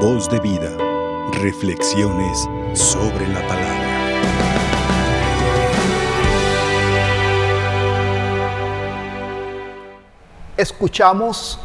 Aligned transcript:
Voz 0.00 0.28
de 0.28 0.38
vida. 0.40 0.70
Reflexiones 1.40 2.46
sobre 2.74 3.26
la 3.28 3.40
palabra. 3.48 3.86
Escuchamos 10.56 11.58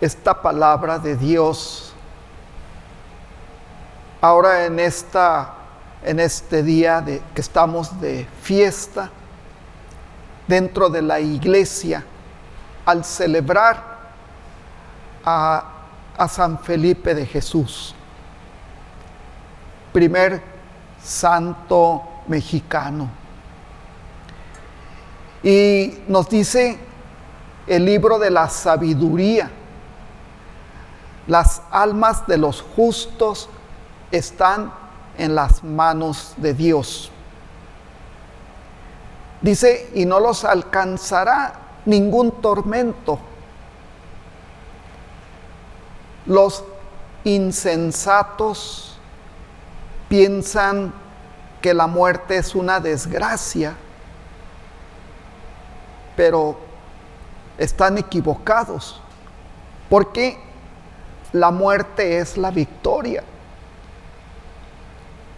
esta 0.00 0.40
palabra 0.40 1.00
de 1.00 1.16
Dios 1.16 1.92
ahora 4.20 4.66
en 4.66 4.78
esta 4.78 5.54
en 6.04 6.20
este 6.20 6.62
día 6.62 7.00
de 7.00 7.20
que 7.34 7.40
estamos 7.40 8.00
de 8.00 8.28
fiesta 8.42 9.10
dentro 10.46 10.88
de 10.88 11.02
la 11.02 11.18
iglesia 11.18 12.04
al 12.84 13.04
celebrar 13.04 13.96
a, 15.24 15.72
a 16.16 16.28
San 16.28 16.58
Felipe 16.58 17.14
de 17.14 17.26
Jesús, 17.26 17.94
primer 19.92 20.42
santo 21.02 22.02
mexicano. 22.26 23.08
Y 25.42 25.98
nos 26.08 26.28
dice 26.28 26.78
el 27.66 27.84
libro 27.84 28.18
de 28.18 28.30
la 28.30 28.48
sabiduría, 28.48 29.50
las 31.26 31.62
almas 31.70 32.26
de 32.26 32.38
los 32.38 32.62
justos 32.62 33.48
están 34.10 34.72
en 35.18 35.34
las 35.34 35.64
manos 35.64 36.34
de 36.36 36.54
Dios. 36.54 37.10
Dice, 39.40 39.90
y 39.94 40.06
no 40.06 40.20
los 40.20 40.44
alcanzará 40.44 41.54
ningún 41.84 42.40
tormento. 42.40 43.18
Los 46.26 46.64
insensatos 47.24 48.98
piensan 50.08 50.92
que 51.60 51.74
la 51.74 51.86
muerte 51.86 52.36
es 52.36 52.54
una 52.54 52.80
desgracia, 52.80 53.74
pero 56.16 56.58
están 57.58 57.98
equivocados, 57.98 59.00
porque 59.88 60.38
la 61.32 61.50
muerte 61.50 62.18
es 62.18 62.36
la 62.36 62.50
victoria. 62.50 63.22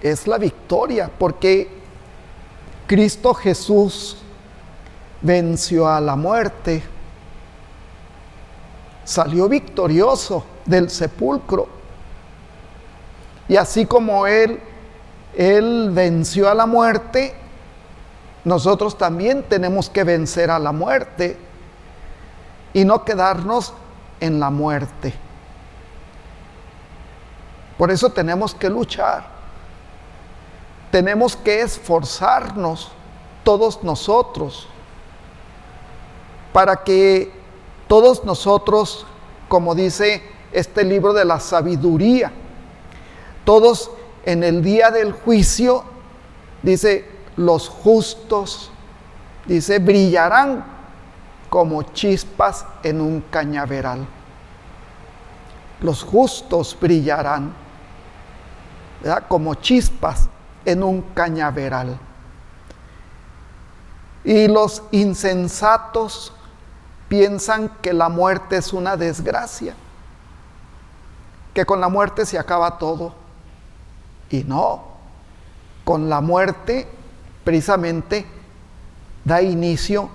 Es 0.00 0.26
la 0.26 0.38
victoria, 0.38 1.10
porque 1.18 1.68
Cristo 2.86 3.34
Jesús 3.34 4.16
venció 5.20 5.88
a 5.88 6.00
la 6.00 6.14
muerte, 6.14 6.82
salió 9.08 9.48
victorioso 9.48 10.44
del 10.66 10.90
sepulcro. 10.90 11.68
Y 13.48 13.56
así 13.56 13.86
como 13.86 14.26
Él, 14.26 14.60
Él 15.34 15.90
venció 15.92 16.50
a 16.50 16.54
la 16.54 16.66
muerte, 16.66 17.34
nosotros 18.44 18.98
también 18.98 19.42
tenemos 19.44 19.88
que 19.88 20.04
vencer 20.04 20.50
a 20.50 20.58
la 20.58 20.72
muerte 20.72 21.38
y 22.74 22.84
no 22.84 23.04
quedarnos 23.04 23.72
en 24.20 24.38
la 24.38 24.50
muerte. 24.50 25.14
Por 27.78 27.90
eso 27.90 28.10
tenemos 28.10 28.54
que 28.54 28.68
luchar 28.68 29.38
tenemos 30.90 31.36
que 31.36 31.60
esforzarnos 31.60 32.90
todos 33.44 33.82
nosotros 33.82 34.66
para 36.52 36.76
que 36.76 37.37
todos 37.88 38.24
nosotros, 38.24 39.06
como 39.48 39.74
dice 39.74 40.22
este 40.52 40.84
libro 40.84 41.12
de 41.12 41.24
la 41.24 41.40
sabiduría, 41.40 42.30
todos 43.44 43.90
en 44.24 44.44
el 44.44 44.62
día 44.62 44.90
del 44.90 45.12
juicio, 45.12 45.84
dice, 46.62 47.08
los 47.36 47.68
justos, 47.68 48.70
dice, 49.46 49.78
brillarán 49.78 50.64
como 51.48 51.82
chispas 51.82 52.66
en 52.82 53.00
un 53.00 53.22
cañaveral. 53.22 54.06
Los 55.80 56.02
justos 56.02 56.76
brillarán, 56.78 57.54
como 59.28 59.54
chispas 59.54 60.28
en 60.64 60.82
un 60.82 61.02
cañaveral. 61.14 61.98
Y 64.24 64.48
los 64.48 64.82
insensatos 64.90 66.34
piensan 67.08 67.70
que 67.80 67.92
la 67.92 68.08
muerte 68.08 68.56
es 68.56 68.72
una 68.72 68.96
desgracia, 68.96 69.74
que 71.54 71.64
con 71.64 71.80
la 71.80 71.88
muerte 71.88 72.26
se 72.26 72.38
acaba 72.38 72.78
todo. 72.78 73.14
Y 74.30 74.44
no, 74.44 74.82
con 75.84 76.08
la 76.08 76.20
muerte 76.20 76.86
precisamente 77.44 78.26
da 79.24 79.40
inicio 79.40 80.10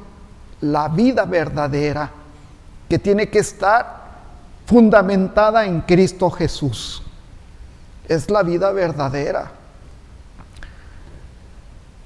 la 0.61 0.87
vida 0.87 1.25
verdadera, 1.25 2.11
que 2.87 2.99
tiene 2.99 3.29
que 3.29 3.39
estar 3.39 4.03
fundamentada 4.67 5.65
en 5.65 5.81
Cristo 5.81 6.29
Jesús. 6.29 7.01
Es 8.07 8.29
la 8.29 8.43
vida 8.43 8.71
verdadera. 8.71 9.51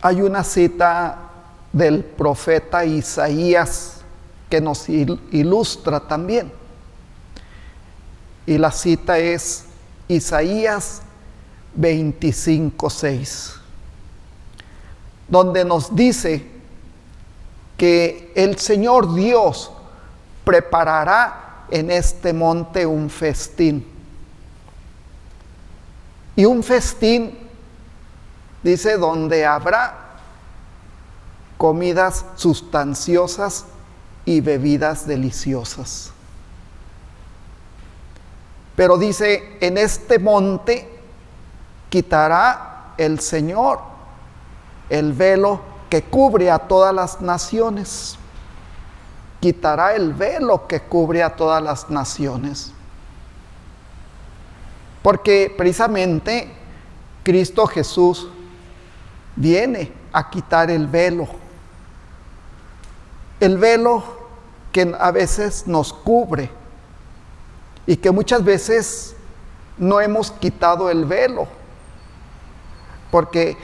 Hay 0.01 0.21
una 0.21 0.43
cita 0.43 1.17
del 1.73 2.03
profeta 2.03 2.85
Isaías 2.85 3.96
que 4.49 4.61
nos 4.61 4.87
ilustra 4.89 5.99
también. 5.99 6.51
Y 8.45 8.57
la 8.57 8.71
cita 8.71 9.17
es 9.17 9.65
Isaías 10.07 11.01
25:6, 11.75 13.55
donde 15.27 15.65
nos 15.65 15.95
dice 15.95 16.47
que 17.77 18.31
el 18.35 18.57
Señor 18.57 19.13
Dios 19.13 19.71
preparará 20.43 21.65
en 21.69 21.91
este 21.91 22.33
monte 22.33 22.85
un 22.85 23.09
festín. 23.09 23.85
Y 26.35 26.45
un 26.45 26.63
festín 26.63 27.47
Dice, 28.63 28.97
donde 28.97 29.45
habrá 29.45 29.95
comidas 31.57 32.25
sustanciosas 32.35 33.65
y 34.27 34.41
bebidas 34.41 35.07
deliciosas. 35.07 36.11
Pero 38.75 38.97
dice, 38.97 39.57
en 39.61 39.77
este 39.77 40.19
monte 40.19 40.99
quitará 41.89 42.93
el 42.97 43.21
Señor 43.21 43.79
el 44.89 45.13
velo 45.13 45.61
que 45.89 46.03
cubre 46.03 46.51
a 46.51 46.59
todas 46.59 46.93
las 46.93 47.21
naciones. 47.21 48.17
Quitará 49.39 49.95
el 49.95 50.13
velo 50.13 50.67
que 50.67 50.81
cubre 50.81 51.23
a 51.23 51.33
todas 51.33 51.63
las 51.63 51.89
naciones. 51.89 52.73
Porque 55.01 55.55
precisamente 55.57 56.51
Cristo 57.23 57.65
Jesús 57.65 58.27
viene 59.37 59.93
a 60.11 60.29
quitar 60.29 60.69
el 60.69 60.85
velo. 60.85 61.29
El 63.39 63.57
velo 63.57 64.16
que 64.77 64.95
a 64.99 65.09
veces 65.09 65.65
nos 65.65 65.91
cubre 65.91 66.51
y 67.87 67.95
que 67.95 68.11
muchas 68.11 68.43
veces 68.43 69.15
no 69.75 69.99
hemos 69.99 70.29
quitado 70.29 70.91
el 70.91 71.03
velo 71.05 71.47
porque 73.09 73.57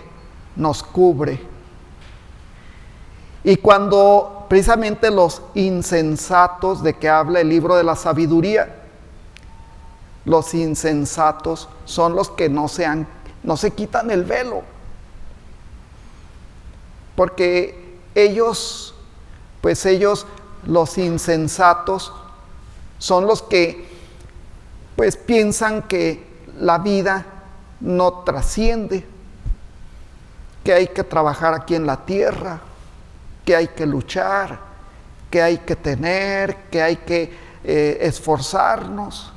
nos 0.56 0.82
cubre. 0.82 1.40
Y 3.44 3.58
cuando 3.58 4.48
precisamente 4.50 5.12
los 5.12 5.44
insensatos 5.54 6.82
de 6.82 6.96
que 6.96 7.10
habla 7.10 7.42
el 7.42 7.50
libro 7.50 7.76
de 7.76 7.84
la 7.84 7.96
sabiduría, 7.96 8.76
los 10.26 10.52
insensatos 10.56 11.70
son 11.86 12.16
los 12.16 12.32
que 12.32 12.50
no 12.50 12.68
se, 12.68 12.88
no 13.44 13.56
se 13.56 13.70
quitan 13.70 14.10
el 14.10 14.24
velo 14.24 14.64
porque 17.16 18.00
ellos, 18.16 18.96
pues 19.62 19.86
ellos, 19.86 20.26
los 20.66 20.98
insensatos, 20.98 22.14
son 22.98 23.28
los 23.28 23.42
que 23.42 23.86
pues 24.96 25.18
piensan 25.18 25.84
que 25.84 26.26
la 26.60 26.78
vida 26.78 27.26
no 27.80 28.24
trasciende, 28.24 29.06
que 30.64 30.74
hay 30.74 30.88
que 30.88 31.04
trabajar 31.04 31.54
aquí 31.54 31.76
en 31.76 31.86
la 31.86 32.06
tierra, 32.06 32.62
que 33.44 33.56
hay 33.56 33.68
que 33.70 33.86
luchar, 33.86 34.60
que 35.30 35.42
hay 35.42 35.58
que 35.60 35.76
tener, 35.76 36.56
que 36.70 36.82
hay 36.82 36.98
que 36.98 37.34
eh, 37.64 37.98
esforzarnos, 38.02 39.34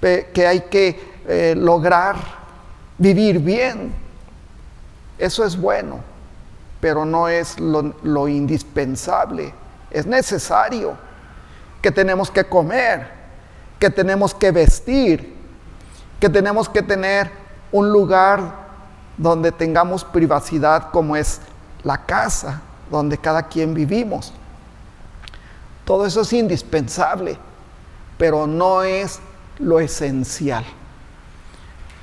que 0.00 0.46
hay 0.46 0.62
que 0.62 1.20
eh, 1.28 1.54
lograr 1.56 2.16
vivir 2.98 3.38
bien. 3.38 3.92
Eso 5.18 5.44
es 5.44 5.60
bueno 5.60 6.10
pero 6.80 7.04
no 7.04 7.28
es 7.28 7.60
lo, 7.60 8.28
indispensable. 8.28 9.52
Es 9.90 10.06
necesario 10.06 10.96
que 11.82 11.90
tenemos 11.90 12.30
que 12.30 12.44
comer, 12.44 13.08
que 13.78 13.90
tenemos 13.90 14.34
que 14.34 14.50
vestir, 14.50 15.34
que 16.20 16.28
tenemos 16.28 16.68
que 16.68 16.82
tener 16.82 17.30
un 17.72 17.90
lugar 17.90 18.40
donde 19.16 19.52
tengamos 19.52 20.04
privacidad 20.04 20.90
como 20.90 21.16
es 21.16 21.40
la 21.82 22.04
casa, 22.04 22.60
donde 22.90 23.18
cada 23.18 23.44
quien 23.44 23.74
vivimos. 23.74 24.32
Todo 25.84 26.06
eso 26.06 26.20
es 26.20 26.32
indispensable, 26.32 27.36
pero 28.18 28.46
no 28.46 28.82
es 28.82 29.18
lo 29.58 29.80
esencial. 29.80 30.64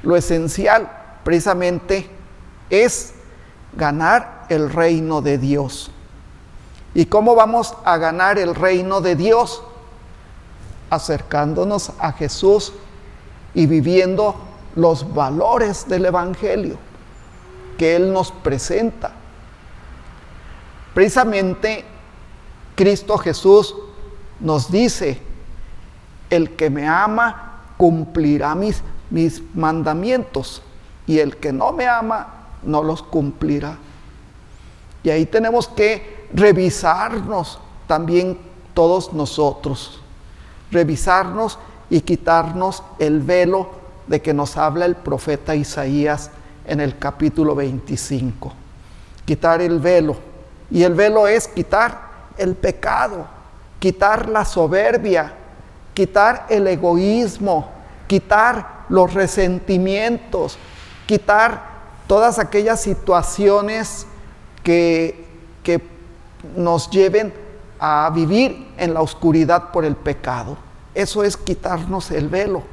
Lo 0.03 0.15
esencial 0.15 0.89
precisamente 1.23 2.09
es 2.69 3.13
ganar 3.73 4.45
el 4.49 4.69
reino 4.69 5.21
de 5.21 5.37
Dios. 5.37 5.91
¿Y 6.97 7.05
cómo 7.05 7.35
vamos 7.35 7.75
a 7.85 7.97
ganar 7.97 8.39
el 8.39 8.55
reino 8.55 9.01
de 9.01 9.15
Dios? 9.15 9.61
Acercándonos 10.89 11.91
a 11.99 12.11
Jesús 12.11 12.73
y 13.53 13.67
viviendo 13.67 14.33
los 14.75 15.13
valores 15.13 15.87
del 15.87 16.05
Evangelio 16.05 16.79
que 17.77 17.95
Él 17.95 18.11
nos 18.11 18.31
presenta. 18.31 19.11
Precisamente 20.95 21.85
Cristo 22.73 23.19
Jesús 23.19 23.75
nos 24.39 24.71
dice, 24.71 25.21
el 26.31 26.55
que 26.55 26.71
me 26.71 26.87
ama 26.87 27.61
cumplirá 27.77 28.55
mis, 28.55 28.81
mis 29.11 29.43
mandamientos 29.53 30.63
y 31.05 31.19
el 31.19 31.37
que 31.37 31.53
no 31.53 31.73
me 31.73 31.85
ama 31.87 32.47
no 32.63 32.81
los 32.81 33.03
cumplirá. 33.03 33.77
Y 35.03 35.11
ahí 35.11 35.27
tenemos 35.27 35.67
que 35.67 36.16
revisarnos 36.33 37.59
también 37.87 38.37
todos 38.73 39.13
nosotros, 39.13 40.01
revisarnos 40.71 41.57
y 41.89 42.01
quitarnos 42.01 42.83
el 42.99 43.21
velo 43.21 43.69
de 44.07 44.21
que 44.21 44.33
nos 44.33 44.57
habla 44.57 44.85
el 44.85 44.95
profeta 44.95 45.55
Isaías 45.55 46.31
en 46.65 46.79
el 46.79 46.97
capítulo 46.97 47.55
25. 47.55 48.53
Quitar 49.25 49.61
el 49.61 49.79
velo. 49.79 50.17
Y 50.69 50.83
el 50.83 50.93
velo 50.93 51.27
es 51.27 51.47
quitar 51.47 52.07
el 52.37 52.55
pecado, 52.55 53.25
quitar 53.79 54.29
la 54.29 54.45
soberbia, 54.45 55.33
quitar 55.93 56.45
el 56.49 56.67
egoísmo, 56.67 57.69
quitar 58.07 58.85
los 58.89 59.13
resentimientos, 59.13 60.57
quitar 61.05 61.77
todas 62.05 62.39
aquellas 62.39 62.81
situaciones 62.81 64.05
que, 64.63 65.25
que 65.63 65.96
nos 66.55 66.89
lleven 66.89 67.33
a 67.79 68.09
vivir 68.13 68.73
en 68.77 68.93
la 68.93 69.01
oscuridad 69.01 69.71
por 69.71 69.85
el 69.85 69.95
pecado. 69.95 70.57
Eso 70.93 71.23
es 71.23 71.37
quitarnos 71.37 72.11
el 72.11 72.27
velo. 72.27 72.63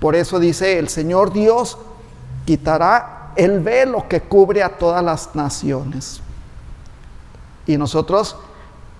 Por 0.00 0.14
eso 0.14 0.38
dice 0.38 0.78
el 0.78 0.88
Señor 0.88 1.32
Dios 1.32 1.78
quitará 2.44 3.32
el 3.36 3.60
velo 3.60 4.08
que 4.08 4.22
cubre 4.22 4.62
a 4.62 4.76
todas 4.76 5.04
las 5.04 5.34
naciones. 5.34 6.20
Y 7.66 7.76
nosotros 7.76 8.36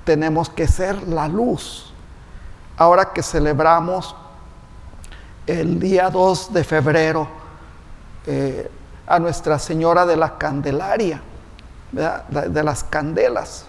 tenemos 0.05 0.49
que 0.49 0.69
ser 0.69 1.09
la 1.09 1.29
luz. 1.29 1.93
Ahora 2.77 3.13
que 3.13 3.23
celebramos 3.23 4.15
el 5.47 5.81
día 5.81 6.11
2 6.11 6.53
de 6.53 6.65
febrero 6.65 7.29
eh, 8.27 8.71
a 9.07 9.19
Nuestra 9.19 9.59
Señora 9.59 10.05
de 10.05 10.17
la 10.17 10.37
Candelaria, 10.37 11.23
de 11.93 12.63
las 12.63 12.85
candelas, 12.85 13.65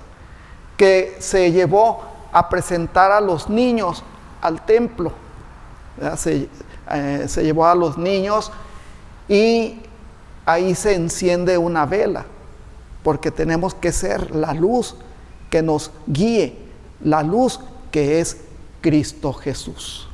que 0.77 1.18
se 1.19 1.51
llevó 1.51 2.01
a 2.31 2.47
presentar 2.50 3.12
a 3.12 3.19
los 3.19 3.50
niños 3.50 4.03
al 4.41 4.63
templo. 4.65 5.12
Se, 6.15 6.47
eh, 6.91 7.25
se 7.27 7.44
llevó 7.44 7.65
a 7.65 7.75
los 7.75 7.97
niños 7.97 8.51
y 9.27 9.81
ahí 10.45 10.75
se 10.75 10.94
enciende 10.94 11.57
una 11.57 11.85
vela, 11.85 12.25
porque 13.03 13.31
tenemos 13.31 13.74
que 13.74 13.91
ser 13.91 14.33
la 14.33 14.53
luz 14.53 14.95
que 15.50 15.62
nos 15.62 15.91
guíe, 16.06 16.57
la 17.01 17.23
luz 17.23 17.59
que 17.91 18.19
es 18.19 18.38
Cristo 18.81 19.33
Jesús. 19.33 20.07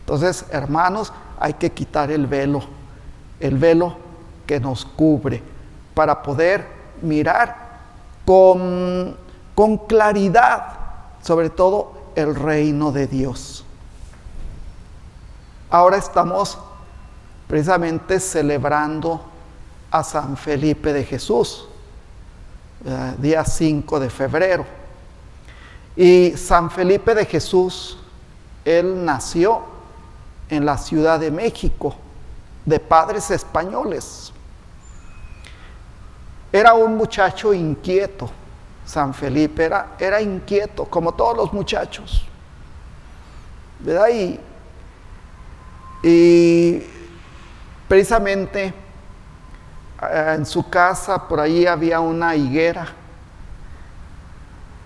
Entonces, 0.00 0.44
hermanos, 0.50 1.12
hay 1.38 1.54
que 1.54 1.70
quitar 1.70 2.10
el 2.10 2.26
velo, 2.26 2.62
el 3.38 3.56
velo 3.56 3.96
que 4.46 4.60
nos 4.60 4.84
cubre, 4.84 5.42
para 5.94 6.22
poder 6.22 6.66
mirar 7.00 7.70
con, 8.26 9.16
con 9.60 9.76
claridad, 9.76 10.68
sobre 11.20 11.50
todo 11.50 11.92
el 12.14 12.34
reino 12.34 12.92
de 12.92 13.06
Dios. 13.06 13.62
Ahora 15.68 15.98
estamos 15.98 16.56
precisamente 17.46 18.20
celebrando 18.20 19.20
a 19.90 20.02
San 20.02 20.38
Felipe 20.38 20.94
de 20.94 21.04
Jesús, 21.04 21.68
eh, 22.86 23.14
día 23.18 23.44
5 23.44 24.00
de 24.00 24.08
febrero. 24.08 24.64
Y 25.94 26.32
San 26.38 26.70
Felipe 26.70 27.14
de 27.14 27.26
Jesús, 27.26 27.98
él 28.64 29.04
nació 29.04 29.60
en 30.48 30.64
la 30.64 30.78
Ciudad 30.78 31.20
de 31.20 31.30
México, 31.30 31.94
de 32.64 32.80
padres 32.80 33.30
españoles. 33.30 34.32
Era 36.50 36.72
un 36.72 36.96
muchacho 36.96 37.52
inquieto, 37.52 38.30
San 38.90 39.14
Felipe 39.14 39.64
era, 39.64 39.94
era 39.98 40.20
inquieto, 40.20 40.84
como 40.84 41.12
todos 41.12 41.36
los 41.36 41.52
muchachos. 41.52 42.26
¿Verdad? 43.78 44.08
y 46.02 46.82
Precisamente 47.90 48.72
eh, 50.00 50.34
en 50.36 50.46
su 50.46 50.70
casa 50.70 51.26
por 51.26 51.40
ahí 51.40 51.66
había 51.66 51.98
una 51.98 52.36
higuera 52.36 52.86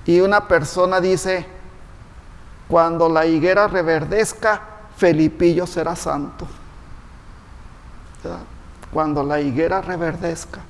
y 0.06 0.20
una 0.20 0.48
persona 0.48 1.02
dice, 1.02 1.44
cuando 2.66 3.10
la 3.10 3.26
higuera 3.26 3.68
reverdezca, 3.68 4.58
Felipillo 4.96 5.66
será 5.66 5.94
santo. 5.94 6.46
Cuando 8.90 9.22
la 9.22 9.38
higuera 9.38 9.82
reverdezca. 9.82 10.60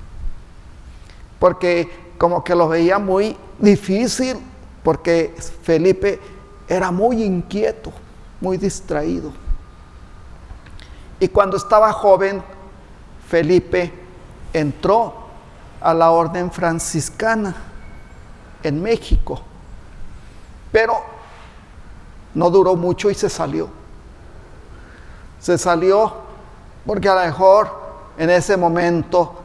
Porque 1.39 2.04
como 2.17 2.43
que 2.43 2.55
lo 2.55 2.67
veía 2.67 2.99
muy 2.99 3.35
difícil, 3.59 4.37
porque 4.83 5.35
Felipe 5.63 6.19
era 6.67 6.91
muy 6.91 7.23
inquieto, 7.23 7.91
muy 8.41 8.57
distraído. 8.57 9.31
Y 11.19 11.27
cuando 11.27 11.57
estaba 11.57 11.91
joven, 11.93 12.43
Felipe 13.27 13.91
entró 14.53 15.13
a 15.81 15.93
la 15.93 16.11
orden 16.11 16.51
franciscana 16.51 17.55
en 18.63 18.81
México, 18.81 19.41
pero 20.71 20.95
no 22.33 22.49
duró 22.49 22.75
mucho 22.75 23.09
y 23.09 23.15
se 23.15 23.29
salió. 23.29 23.69
Se 25.39 25.57
salió 25.57 26.13
porque 26.85 27.09
a 27.09 27.15
lo 27.15 27.21
mejor 27.21 27.69
en 28.17 28.29
ese 28.29 28.57
momento 28.57 29.35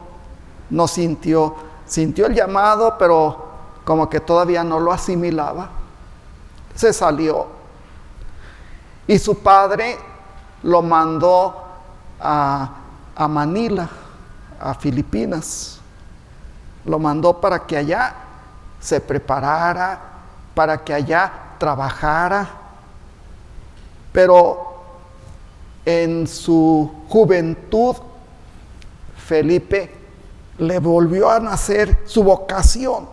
no 0.69 0.87
sintió, 0.87 1.55
sintió 1.91 2.27
el 2.27 2.33
llamado, 2.33 2.95
pero 2.97 3.47
como 3.83 4.09
que 4.09 4.21
todavía 4.21 4.63
no 4.63 4.79
lo 4.79 4.93
asimilaba. 4.93 5.69
Se 6.73 6.93
salió. 6.93 7.47
Y 9.05 9.19
su 9.19 9.37
padre 9.39 9.97
lo 10.63 10.81
mandó 10.81 11.53
a, 12.17 12.69
Manila, 13.27 13.89
a 14.57 14.73
Filipinas. 14.73 15.81
Lo 16.85 16.97
mandó 16.97 17.41
para 17.41 17.67
que 17.67 17.75
allá 17.75 18.15
se 18.79 19.01
preparara, 19.01 19.99
para 20.55 20.81
que 20.81 20.93
allá 20.93 21.29
trabajara. 21.57 22.47
Pero 24.13 24.81
en 25.83 26.25
su 26.25 27.03
juventud, 27.09 27.97
Felipe 29.17 30.00
le 30.61 30.77
volvió 30.77 31.31
a 31.31 31.39
nacer 31.39 31.97
su 32.05 32.23
vocación. 32.23 33.07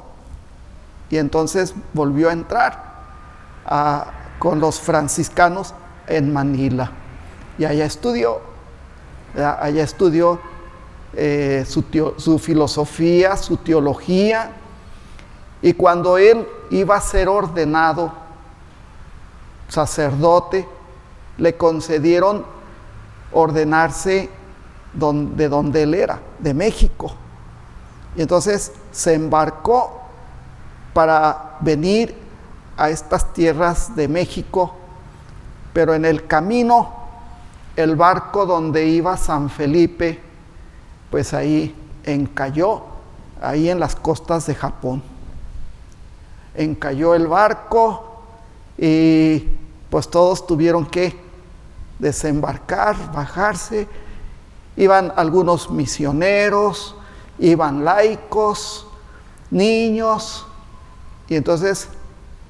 Y 1.09 1.17
entonces 1.17 1.75
volvió 1.95 2.29
a 2.29 2.33
entrar 2.35 2.89
con 4.39 4.61
los 4.61 4.79
franciscanos 4.79 5.73
en 6.07 6.31
Manila. 6.31 6.93
Y 7.57 7.65
allá 7.65 7.87
estudió, 7.87 8.41
allá 9.35 9.83
estudió 9.83 10.39
eh, 11.15 11.65
su, 11.67 11.85
su 12.19 12.39
filosofía, 12.39 13.35
su 13.39 13.57
teología. 13.57 14.51
Y 15.63 15.73
cuando 15.73 16.19
él 16.19 16.47
iba 16.69 16.97
a 16.97 17.01
ser 17.01 17.31
ordenado 17.31 18.13
sacerdote, 19.69 20.69
le 21.39 21.57
concedieron 21.57 22.45
ordenarse 23.33 24.29
de 24.93 25.49
donde 25.49 25.83
él 25.83 25.95
era, 25.95 26.21
de 26.39 26.53
México. 26.53 26.88
Y 28.17 28.23
entonces 28.23 28.73
se 28.93 29.15
embarcó 29.15 30.01
para 30.93 31.57
venir 31.61 32.15
a 32.77 32.91
estas 32.91 33.33
tierras 33.33 33.95
de 33.95 34.09
México 34.09 34.75
pero 35.79 35.95
en 35.95 36.05
el 36.05 36.27
camino, 36.27 36.93
el 37.77 37.95
barco 37.95 38.47
donde 38.47 38.85
iba 38.87 39.17
San 39.17 39.49
Felipe, 39.49 40.21
pues 41.09 41.33
ahí 41.33 41.73
encalló, 42.03 42.83
ahí 43.41 43.71
en 43.71 43.79
las 43.79 43.95
costas 43.95 44.47
de 44.47 44.57
Japón. 44.57 45.05
Encalló 46.57 47.15
el 47.15 47.29
barco 47.29 48.23
y 48.77 49.45
pues 49.89 50.09
todos 50.09 50.49
tuvieron 50.49 50.85
que 50.85 51.17
desembarcar, 52.01 53.13
bajarse. 53.13 53.87
Iban 54.77 55.13
algunos 55.15 55.71
misioneros, 55.71 56.97
iban 57.39 57.85
laicos, 57.85 58.87
niños, 59.51 60.47
y 61.29 61.37
entonces 61.37 61.89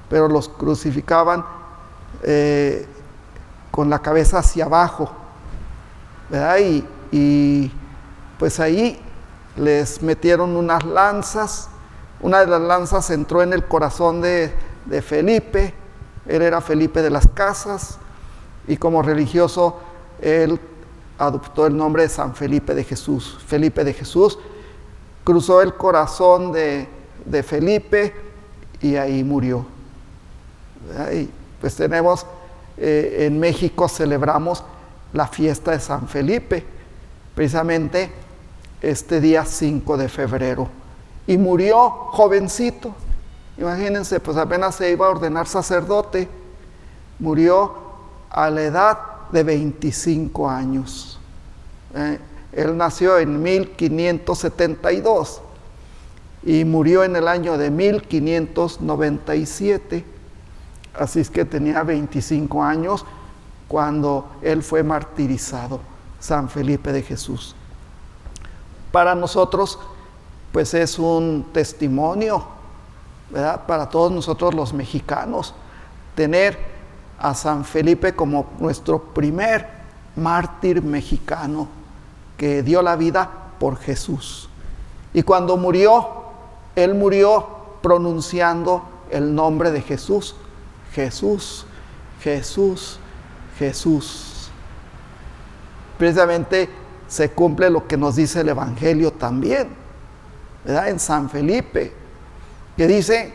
pero 0.09 0.27
los 0.27 0.49
crucificaban 0.49 1.45
eh, 2.23 2.87
con 3.71 3.89
la 3.89 3.99
cabeza 3.99 4.39
hacia 4.39 4.65
abajo, 4.65 5.09
y 7.11 7.71
pues 8.39 8.59
ahí 8.59 8.99
les 9.55 10.01
metieron 10.01 10.55
unas 10.55 10.83
lanzas, 10.83 11.69
una 12.23 12.39
de 12.39 12.47
las 12.47 12.61
lanzas 12.61 13.09
entró 13.11 13.43
en 13.43 13.53
el 13.53 13.65
corazón 13.65 14.21
de, 14.21 14.51
de 14.85 15.01
Felipe, 15.01 15.73
él 16.25 16.41
era 16.41 16.61
Felipe 16.61 17.01
de 17.01 17.09
las 17.09 17.27
Casas, 17.27 17.99
y 18.67 18.77
como 18.77 19.01
religioso 19.01 19.77
él 20.21 20.59
adoptó 21.17 21.67
el 21.67 21.75
nombre 21.75 22.03
de 22.03 22.09
San 22.09 22.33
Felipe 22.33 22.73
de 22.73 22.83
Jesús. 22.83 23.37
Felipe 23.45 23.83
de 23.83 23.93
Jesús 23.93 24.39
cruzó 25.23 25.61
el 25.61 25.73
corazón 25.75 26.51
de, 26.51 26.87
Felipe 27.43 28.13
y 28.81 28.95
ahí 28.95 29.23
murió. 29.23 29.65
Y 31.13 31.29
pues 31.61 31.75
tenemos, 31.75 32.25
eh, 32.77 33.25
en 33.27 33.39
México 33.39 33.87
celebramos 33.87 34.63
la 35.13 35.27
fiesta 35.27 35.71
de 35.71 35.79
San 35.79 36.07
Felipe, 36.07 36.65
precisamente 37.35 38.11
este 38.81 39.21
día 39.21 39.45
5 39.45 39.97
de 39.97 40.09
febrero. 40.09 40.82
Y 41.27 41.37
murió 41.37 41.89
jovencito. 41.89 42.95
Imagínense, 43.57 44.19
pues 44.19 44.37
apenas 44.37 44.75
se 44.75 44.91
iba 44.91 45.07
a 45.07 45.09
ordenar 45.09 45.47
sacerdote. 45.47 46.27
Murió 47.19 47.73
a 48.29 48.49
la 48.49 48.63
edad 48.63 48.99
de 49.31 49.43
25 49.43 50.49
años. 50.49 51.19
Eh, 51.95 52.19
él 52.51 52.75
nació 52.77 53.17
en 53.17 53.41
1572 53.41 55.41
y 56.43 56.65
murió 56.65 57.03
en 57.03 57.15
el 57.15 57.27
año 57.27 57.57
de 57.57 57.71
1597. 57.71 60.05
Así 60.99 61.19
es 61.19 61.29
que 61.29 61.45
tenía 61.45 61.83
25 61.83 62.63
años 62.63 63.05
cuando 63.67 64.27
él 64.41 64.61
fue 64.61 64.83
martirizado, 64.83 65.79
San 66.19 66.49
Felipe 66.49 66.91
de 66.91 67.01
Jesús. 67.01 67.55
Para 68.91 69.15
nosotros, 69.15 69.79
pues 70.53 70.73
es 70.75 70.97
un 70.99 71.47
testimonio, 71.51 72.45
¿verdad? 73.31 73.65
Para 73.65 73.89
todos 73.89 74.11
nosotros 74.11 74.53
los 74.53 74.71
mexicanos, 74.71 75.53
tener 76.15 76.57
a 77.17 77.33
San 77.33 77.65
Felipe 77.65 78.13
como 78.13 78.45
nuestro 78.59 78.99
primer 78.99 79.67
mártir 80.15 80.81
mexicano 80.81 81.67
que 82.37 82.63
dio 82.63 82.81
la 82.81 82.95
vida 82.95 83.29
por 83.59 83.77
Jesús. 83.77 84.47
Y 85.13 85.23
cuando 85.23 85.57
murió, 85.57 86.07
él 86.75 86.93
murió 86.93 87.47
pronunciando 87.81 88.83
el 89.09 89.33
nombre 89.33 89.71
de 89.71 89.81
Jesús. 89.81 90.35
Jesús, 90.93 91.65
Jesús, 92.21 92.99
Jesús. 93.57 94.49
Precisamente 95.97 96.69
se 97.07 97.31
cumple 97.31 97.69
lo 97.69 97.87
que 97.87 97.97
nos 97.97 98.15
dice 98.15 98.41
el 98.41 98.49
Evangelio 98.49 99.13
también, 99.13 99.82
¿verdad? 100.65 100.89
En 100.89 100.99
San 100.99 101.29
Felipe, 101.29 101.93
que 102.77 102.87
dice, 102.87 103.33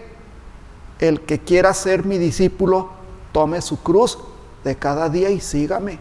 el 0.99 1.21
que 1.23 1.41
quiera 1.41 1.73
ser 1.75 2.05
mi 2.05 2.19
discípulo, 2.19 2.91
tome 3.33 3.61
su 3.63 3.81
cruz 3.83 4.19
de 4.65 4.77
cada 4.77 5.09
día 5.09 5.31
y 5.31 5.41
sígame. 5.41 5.99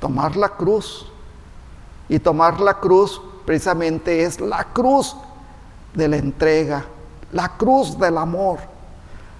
Tomar 0.00 0.36
la 0.36 0.50
cruz. 0.50 1.10
Y 2.08 2.18
tomar 2.18 2.60
la 2.60 2.74
cruz 2.74 3.20
precisamente 3.44 4.22
es 4.22 4.40
la 4.40 4.64
cruz 4.72 5.16
de 5.94 6.08
la 6.08 6.16
entrega, 6.16 6.84
la 7.32 7.56
cruz 7.56 7.98
del 7.98 8.16
amor, 8.16 8.58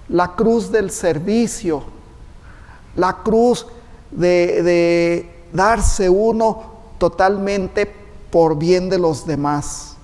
la 0.07 0.35
cruz 0.35 0.71
del 0.71 0.91
servicio, 0.91 1.83
la 2.95 3.13
cruz 3.23 3.65
de, 4.11 5.47
darse 5.51 6.09
uno 6.09 6.63
totalmente 6.99 7.91
por 8.31 8.57
bien 8.57 8.89
de 8.89 8.99
los 8.99 9.25
demás. 9.25 9.95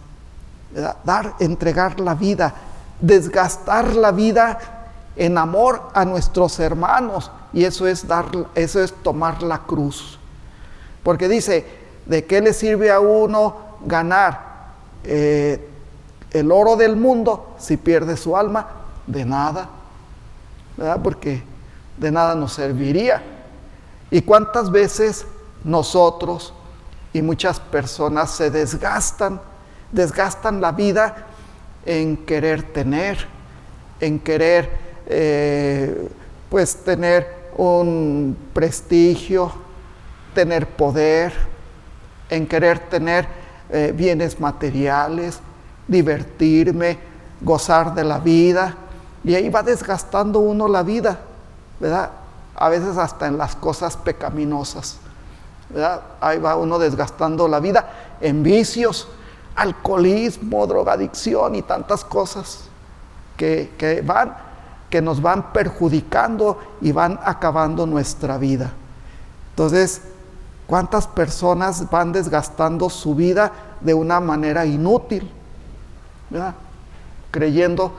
Dar, 1.04 1.36
entregar 1.40 2.00
la 2.00 2.16
vida, 2.16 2.54
desgastar 3.00 3.96
la 3.96 4.12
vida 4.12 4.60
en 5.16 5.38
amor 5.38 5.90
a 5.94 6.04
nuestros 6.04 6.60
hermanos. 6.60 7.32
Y 7.54 7.64
eso 7.64 7.88
es, 7.88 8.08
dar, 8.08 8.26
eso 8.56 8.84
es 8.84 8.94
tomar 8.94 9.42
la 9.42 9.60
cruz. 9.60 10.20
Porque 11.04 11.30
dice, 11.30 11.66
¿de 12.06 12.26
qué 12.26 12.42
le 12.42 12.54
sirve 12.54 12.92
a 12.92 13.00
uno 13.00 13.56
ganar 13.86 14.74
eh, 15.04 15.70
el 16.32 16.52
oro 16.52 16.76
del 16.76 16.98
mundo 16.98 17.56
si 17.58 17.78
pierde 17.78 18.18
su 18.18 18.36
alma? 18.36 18.68
De 19.08 19.24
nada. 19.24 19.70
¿Verdad? 20.76 21.00
Porque 21.02 21.42
de 21.98 22.12
nada 22.12 22.36
nos 22.36 22.54
serviría. 22.54 23.24
¿Y 24.12 24.22
cuántas 24.22 24.70
veces 24.70 25.26
nosotros 25.64 26.54
y 27.14 27.22
muchas 27.22 27.60
personas 27.60 28.32
se 28.32 28.52
desgastan, 28.52 29.40
desgastan 29.92 30.62
la 30.62 30.72
vida 30.72 31.16
en 31.86 32.18
querer 32.18 32.64
tener, 32.64 33.26
en 34.00 34.20
querer 34.20 34.70
eh, 35.08 36.10
pues 36.50 36.78
tener 36.84 37.46
un 37.58 38.38
prestigio, 38.54 39.52
tener 40.34 40.68
poder, 40.68 41.34
en 42.30 42.48
querer 42.48 42.80
tener 42.80 43.28
eh, 43.70 43.94
bienes 43.96 44.40
materiales, 44.40 45.40
divertirme, 45.88 46.98
gozar 47.42 47.94
de 47.94 48.04
la 48.04 48.20
vida. 48.20 48.76
Y 49.24 49.36
ahí 49.36 49.50
va 49.50 49.64
desgastando 49.64 50.40
uno 50.40 50.68
la 50.68 50.84
vida, 50.84 51.20
¿verdad? 51.80 52.12
A 52.56 52.70
veces 52.70 52.98
hasta 52.98 53.28
en 53.28 53.38
las 53.38 53.56
cosas 53.56 53.98
pecaminosas, 53.98 54.98
¿verdad? 55.70 56.02
Ahí 56.22 56.40
va 56.40 56.56
uno 56.56 56.78
desgastando 56.80 57.48
la 57.48 57.60
vida 57.60 57.90
en 58.22 58.44
vicios, 58.44 59.08
alcoholismo, 59.56 60.68
drogadicción 60.68 61.56
y 61.56 61.62
tantas 61.62 62.04
cosas 62.04 62.66
que, 63.38 63.72
que 63.78 64.02
van 64.02 64.46
que 64.90 65.02
nos 65.02 65.22
van 65.22 65.52
perjudicando 65.52 66.58
y 66.80 66.94
van 66.94 67.20
acabando 67.24 67.86
nuestra 67.86 68.38
vida. 68.38 68.72
Entonces, 69.50 70.02
¿cuántas 70.68 71.08
personas 71.08 71.90
van 71.90 72.12
desgastando 72.12 72.90
su 72.90 73.16
vida 73.16 73.52
de 73.82 73.94
una 73.94 74.20
manera 74.20 74.66
inútil? 74.66 75.30
Creyendo 77.32 77.92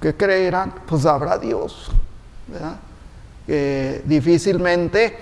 que 0.00 0.14
creerán, 0.14 0.74
pues 0.86 1.06
habrá 1.06 1.38
Dios. 1.38 1.90
Que 3.46 4.02
difícilmente 4.04 5.16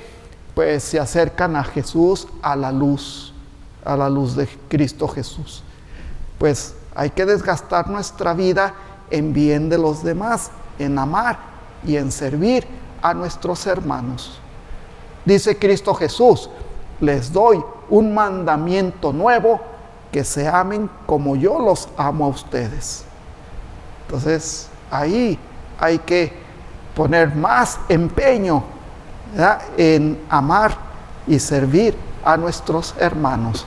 pues 0.55 0.83
se 0.83 0.99
acercan 0.99 1.55
a 1.55 1.65
Jesús 1.65 2.27
a 2.43 2.57
la 2.57 2.73
luz, 2.73 3.32
a 3.85 3.97
la 3.97 4.09
luz 4.09 4.37
de 4.37 4.49
Cristo 4.69 5.09
Jesús. 5.09 5.63
Pues 6.39 6.75
hay 6.95 7.11
que 7.11 7.25
desgastar 7.25 7.89
nuestra 7.89 8.35
vida 8.35 8.75
en 9.11 9.33
bien 9.33 9.69
de 9.69 9.79
los 9.79 10.03
demás 10.03 10.51
en 10.79 10.99
amar 10.99 11.39
y 11.85 11.97
en 11.97 12.11
servir 12.11 12.67
a 13.01 13.15
nuestros 13.15 13.67
hermanos. 13.67 14.39
Dice 15.25 15.59
Cristo 15.59 15.95
Jesús, 15.95 16.49
les 17.01 17.33
doy 17.33 17.63
un 17.91 18.15
mandamiento 18.15 19.13
nuevo, 19.13 19.61
que 20.11 20.25
se 20.25 20.47
amen 20.47 20.91
como 21.07 21.37
yo 21.37 21.59
los 21.59 21.89
amo 21.97 22.27
a 22.27 22.29
ustedes. 22.29 23.05
Entonces, 24.07 24.69
ahí 24.91 25.39
hay 25.79 25.99
que 25.99 26.33
poner 26.95 27.35
más 27.35 27.81
empeño 27.89 28.63
en 29.77 30.21
amar 30.29 30.77
y 31.27 31.39
servir 31.39 31.97
a 32.25 32.37
nuestros 32.37 32.95
hermanos. 32.99 33.67